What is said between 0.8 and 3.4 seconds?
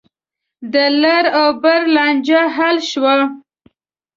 لر او بر لانجه حل شوه.